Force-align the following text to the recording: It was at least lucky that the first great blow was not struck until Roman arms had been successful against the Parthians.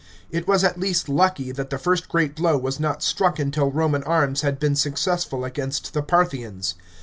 It 0.31 0.47
was 0.47 0.63
at 0.63 0.79
least 0.79 1.09
lucky 1.09 1.51
that 1.51 1.69
the 1.69 1.77
first 1.77 2.09
great 2.09 2.33
blow 2.35 2.57
was 2.57 2.79
not 2.79 3.03
struck 3.03 3.37
until 3.37 3.69
Roman 3.69 4.01
arms 4.03 4.41
had 4.41 4.57
been 4.59 4.75
successful 4.75 5.45
against 5.45 5.93
the 5.93 6.01
Parthians. 6.01 6.73